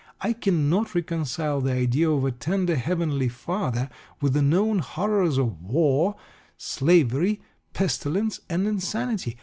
I 0.19 0.33
cannot 0.33 0.95
reconcile 0.95 1.61
the 1.61 1.73
idea 1.73 2.09
of 2.09 2.25
a 2.25 2.31
tender 2.31 2.75
Heavenly 2.75 3.29
Father 3.29 3.87
with 4.19 4.33
the 4.33 4.41
known 4.41 4.79
horrors 4.79 5.37
of 5.37 5.61
war, 5.61 6.15
slavery, 6.57 7.43
pestilence, 7.73 8.39
and 8.49 8.65
insanity. 8.67 9.37